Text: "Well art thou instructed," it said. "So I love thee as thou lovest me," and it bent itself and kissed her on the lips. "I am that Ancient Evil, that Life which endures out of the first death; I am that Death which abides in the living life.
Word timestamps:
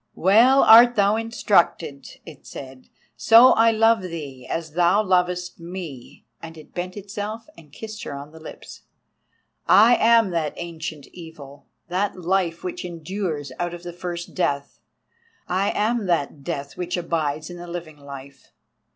"Well 0.15 0.63
art 0.63 0.95
thou 0.95 1.15
instructed," 1.15 2.17
it 2.25 2.47
said. 2.47 2.89
"So 3.15 3.49
I 3.51 3.69
love 3.69 4.01
thee 4.01 4.47
as 4.49 4.71
thou 4.71 5.03
lovest 5.03 5.59
me," 5.59 6.25
and 6.41 6.57
it 6.57 6.73
bent 6.73 6.97
itself 6.97 7.45
and 7.55 7.71
kissed 7.71 8.01
her 8.01 8.15
on 8.15 8.31
the 8.31 8.39
lips. 8.39 8.81
"I 9.67 9.95
am 9.97 10.31
that 10.31 10.55
Ancient 10.57 11.05
Evil, 11.09 11.67
that 11.87 12.17
Life 12.19 12.63
which 12.63 12.83
endures 12.83 13.51
out 13.59 13.75
of 13.75 13.83
the 13.83 13.93
first 13.93 14.33
death; 14.33 14.79
I 15.47 15.69
am 15.69 16.07
that 16.07 16.43
Death 16.43 16.75
which 16.75 16.97
abides 16.97 17.51
in 17.51 17.57
the 17.57 17.67
living 17.67 17.97
life. 17.97 18.51